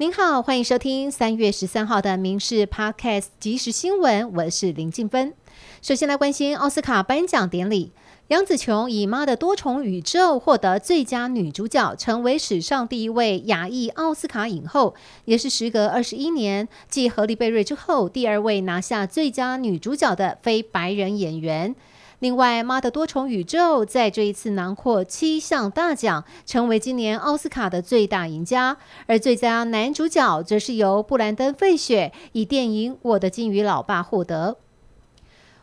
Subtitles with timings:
[0.00, 5.34] 您好，欢迎收听三月十三号的《民事 Podcast 即时新闻》，我是林静芬。
[5.82, 7.90] 首先来关心奥斯卡颁奖典礼，
[8.28, 21.74] 杨紫琼以《妈的多重宇宙》获得最佳女主角，成为史上第一位亚裔奥斯卡影后，也是时隔二十一年继荷丽贝瑞之后第二位拿下最佳女主角的非白人演员。
[22.20, 28.76] 另外，《妈的多重宇宙》在这一次囊括七项大奖，成为今年奥斯卡的最大赢家。
[29.06, 34.56] 而最佳男主角则是由布兰登·费雪以电影《我的金鱼老爸》获得。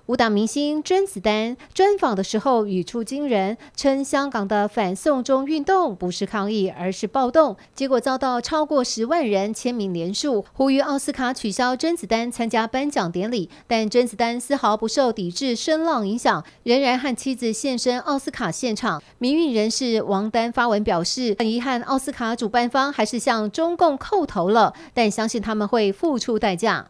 [0.07, 13.49] 舞蹈明星甄子丹专访的时候语出惊人，称香港的反送中运动不是抗议，而是暴动，结果遭到超过十万人签名连署，呼吁奥斯卡取消甄子丹参加颁奖典礼。
[13.65, 19.01] 但甄子丹丝毫不受抵制声浪影响，仍然和妻子现身奥斯卡现场。
[19.17, 26.89] 民运人士王丹发文表示，很遗憾奥斯卡主办方还是向中共叩头了，但相信他们会付出代价。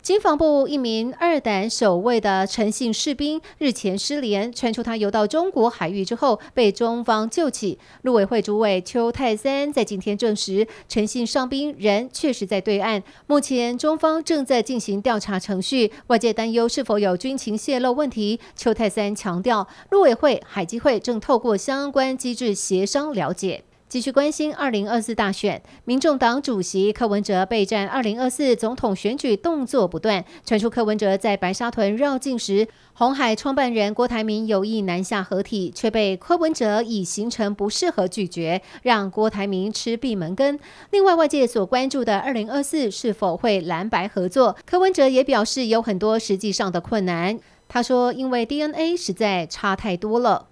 [0.00, 7.78] 经防部一名二胆守卫的陈姓士兵日前失联，传出他游到中国海域之后被中方救起。
[8.02, 13.02] 陆委会主委邱泰三在今天证实，陈姓上兵人确实在对岸。
[13.26, 18.40] 目前中方正在进行调查程序，外界担忧是否有军情泄露问题。
[18.56, 23.64] 邱泰三强调，陆委会、海基会正透过相关机制协商了解。
[23.88, 40.58] 继续关心二零二四大选，民众党主席柯文哲备战二零二四总统选举动作不断，传出柯文哲在白沙屯绕境时，红海创办人郭台铭有意南下合体，却被柯文哲以行程不适合拒绝，让郭台铭吃闭门羹。
[40.90, 47.40] 另外，外界所关注的二零二四是否会蓝白合作，柯文哲也表示有很多实际上的困难。
[47.66, 50.48] 他说，因为 DNA 实在差太多了。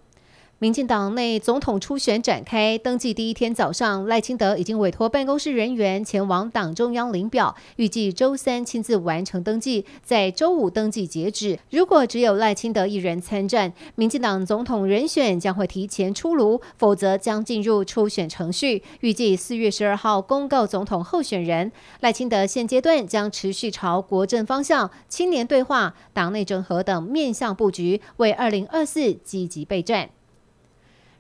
[0.59, 11.59] 民进党内总统初选展开，登记第一天早上，赖清德已经委托办公室人员前往党中央领表，预计周三亲自完成登记，在周五登记截止。
[11.69, 18.83] 如果只有赖清德一人参战，民进党总统人选将会提前出炉，否则将进入初选程序。
[19.01, 21.71] 预计四月十二号公告总统候选人。
[22.01, 30.09] 赖清德现阶段将持续朝国政方向、青年对话、党内整合等面向布局，为二零二四积极备战。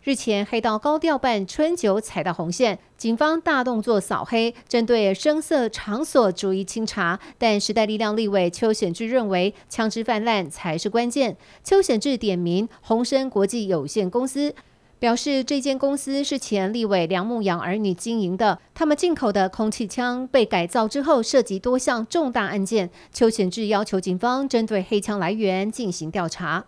[0.06, 7.18] 日前，黑道高调办春酒踩到红线，警方大动作扫黑，针对声色场所逐一清查。
[7.38, 11.36] 但时代力量立委邱显志认为，枪支泛滥才是关键。
[11.64, 14.54] 邱显志点名宏生国际有限公司，
[15.00, 22.88] 表示这间公司是前立委梁牧阳儿女经营的，他们进口的空气枪被改造之后，涉及多项重大案件。
[23.12, 26.66] 邱显志要求警方针对黑枪来源进行调查。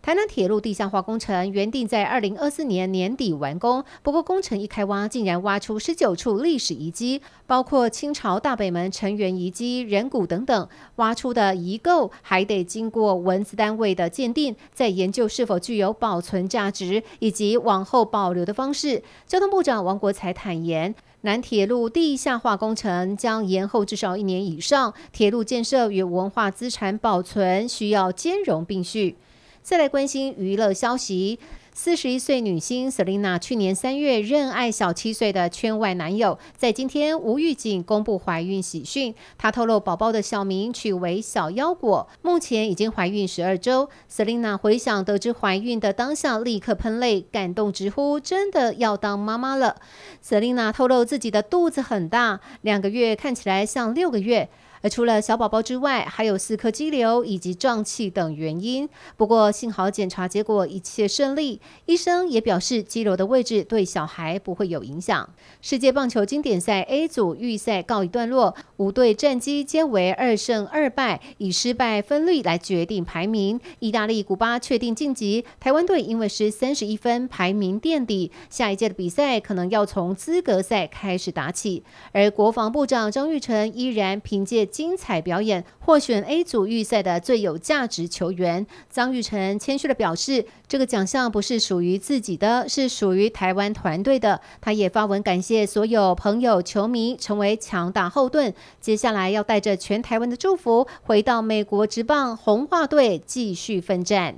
[0.00, 10.68] 台南铁路地下化工程原定在二零二四年年底完工，不过工程一开挖，竟然挖出十九处历史遗迹，包括清朝大北门城垣遗迹、人骨等等。
[10.96, 19.02] 挖出的遗构还得经过文字单位的鉴定，再研究是否具有保存价值以及往后保留的方式。
[19.26, 29.16] 交通部长王国才坦言，南铁路地下化工程将延后至少一年以上，铁路建设与文化资产保存需要兼容并蓄。
[29.62, 31.38] 再来关心娱乐消息，
[31.74, 39.14] 四十一岁女星 Selina 去年三月认爱小七岁的圈外男友，在今天无预警公布怀孕喜讯。
[39.36, 43.90] 她透露宝宝的小名取为小腰果，目前已经怀孕十二周。
[44.10, 49.76] Selina 回想得知怀孕的当下，立刻喷泪，感动直呼真的要当妈妈了。
[50.24, 54.48] Selina 透露自己的肚子很大，两个月看起来像六个月。
[54.80, 58.88] 而除了小宝宝之外，还有四颗肌瘤以及胀气等原因。
[59.16, 65.28] 不过幸好检查结果一切顺利，医生也表示肌瘤的位置对小孩不会有影响。
[65.60, 73.60] 世界棒球经典赛 A 组预赛告一段落，五队战绩皆为二胜二败，以失败分率来决定排名。
[73.80, 81.82] 意大利、古巴确定晋级，台湾队因为是三十一分排名垫底，下一届的比赛可能要从资格赛开始打起。
[82.12, 94.40] 而国防部长张玉成依然凭借精彩表演获选 A 组预赛的最有价值球员，张玉成谦虚的表示，这个奖项不是属于自己的，是属于台湾团队的。
[94.60, 98.54] 他也发文感谢所有朋友、球迷，成为强大后盾。
[98.80, 104.36] 接下来要带着全台湾的祝福，回到美国职棒红袜队继续奋战。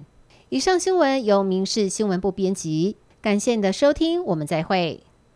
[0.49, 5.10] 以上新闻由民事新闻部编辑，感谢你的收听，我们再会。